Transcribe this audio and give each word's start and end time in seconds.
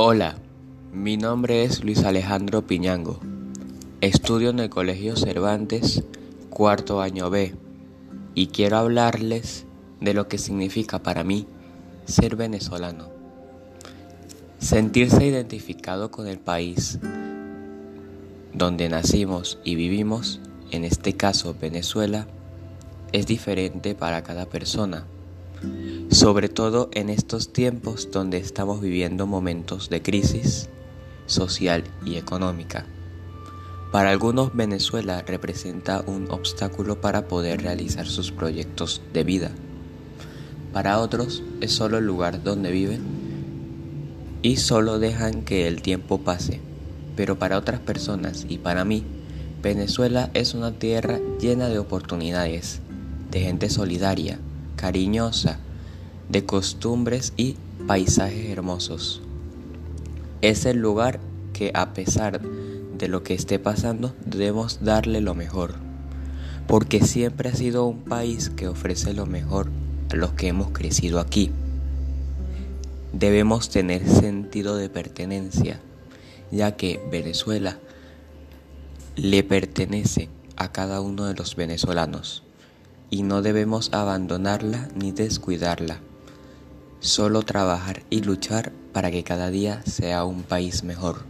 Hola, 0.00 0.36
mi 0.92 1.16
nombre 1.16 1.64
es 1.64 1.82
Luis 1.82 2.04
Alejandro 2.04 2.64
Piñango. 2.64 3.18
Estudio 4.00 4.50
en 4.50 4.60
el 4.60 4.70
Colegio 4.70 5.16
Cervantes, 5.16 6.04
cuarto 6.50 7.00
año 7.00 7.30
B, 7.30 7.56
y 8.32 8.46
quiero 8.46 8.76
hablarles 8.76 9.66
de 10.00 10.14
lo 10.14 10.28
que 10.28 10.38
significa 10.38 11.02
para 11.02 11.24
mí 11.24 11.48
ser 12.04 12.36
venezolano. 12.36 13.08
Sentirse 14.60 15.26
identificado 15.26 16.12
con 16.12 16.28
el 16.28 16.38
país 16.38 17.00
donde 18.52 18.88
nacimos 18.88 19.58
y 19.64 19.74
vivimos, 19.74 20.40
en 20.70 20.84
este 20.84 21.14
caso 21.14 21.56
Venezuela, 21.60 22.28
es 23.10 23.26
diferente 23.26 23.96
para 23.96 24.22
cada 24.22 24.46
persona 24.46 25.08
sobre 26.10 26.48
todo 26.48 26.88
en 26.92 27.08
estos 27.10 27.52
tiempos 27.52 28.10
donde 28.10 28.38
estamos 28.38 28.80
viviendo 28.80 29.26
momentos 29.26 29.90
de 29.90 30.02
crisis 30.02 30.68
social 31.26 31.84
y 32.04 32.16
económica. 32.16 32.86
Para 33.92 34.10
algunos 34.10 34.54
Venezuela 34.54 35.22
representa 35.26 36.02
un 36.06 36.30
obstáculo 36.30 37.00
para 37.00 37.26
poder 37.26 37.62
realizar 37.62 38.06
sus 38.06 38.32
proyectos 38.32 39.00
de 39.12 39.24
vida. 39.24 39.50
Para 40.72 40.98
otros 40.98 41.42
es 41.60 41.72
solo 41.72 41.98
el 41.98 42.04
lugar 42.04 42.42
donde 42.42 42.70
viven 42.70 43.00
y 44.42 44.56
solo 44.56 44.98
dejan 44.98 45.42
que 45.42 45.66
el 45.66 45.82
tiempo 45.82 46.18
pase. 46.18 46.60
Pero 47.16 47.38
para 47.38 47.58
otras 47.58 47.80
personas 47.80 48.46
y 48.48 48.58
para 48.58 48.84
mí, 48.84 49.04
Venezuela 49.62 50.30
es 50.34 50.54
una 50.54 50.72
tierra 50.72 51.18
llena 51.40 51.68
de 51.68 51.78
oportunidades, 51.78 52.80
de 53.30 53.40
gente 53.40 53.70
solidaria, 53.70 54.38
cariñosa, 54.78 55.58
de 56.28 56.46
costumbres 56.46 57.32
y 57.36 57.56
paisajes 57.86 58.48
hermosos. 58.48 59.20
Es 60.40 60.66
el 60.66 60.78
lugar 60.78 61.18
que 61.52 61.72
a 61.74 61.92
pesar 61.92 62.40
de 62.40 63.08
lo 63.08 63.24
que 63.24 63.34
esté 63.34 63.58
pasando 63.58 64.14
debemos 64.24 64.84
darle 64.84 65.20
lo 65.20 65.34
mejor, 65.34 65.74
porque 66.68 67.04
siempre 67.04 67.48
ha 67.48 67.54
sido 67.54 67.86
un 67.86 68.04
país 68.04 68.50
que 68.50 68.68
ofrece 68.68 69.12
lo 69.14 69.26
mejor 69.26 69.68
a 70.12 70.16
los 70.16 70.32
que 70.32 70.46
hemos 70.46 70.70
crecido 70.70 71.18
aquí. 71.18 71.50
Debemos 73.12 73.68
tener 73.68 74.08
sentido 74.08 74.76
de 74.76 74.88
pertenencia, 74.88 75.80
ya 76.52 76.76
que 76.76 77.00
Venezuela 77.10 77.78
le 79.16 79.42
pertenece 79.42 80.28
a 80.56 80.70
cada 80.70 81.00
uno 81.00 81.26
de 81.26 81.34
los 81.34 81.56
venezolanos 81.56 82.44
y 83.10 83.22
no 83.22 83.42
debemos 83.42 83.92
abandonarla 83.92 84.88
ni 84.94 85.12
descuidarla. 85.12 86.00
Solo 87.00 87.42
trabajar 87.42 88.02
y 88.10 88.22
luchar 88.22 88.72
para 88.92 89.10
que 89.10 89.22
cada 89.22 89.50
día 89.50 89.82
sea 89.84 90.24
un 90.24 90.42
país 90.42 90.82
mejor. 90.82 91.24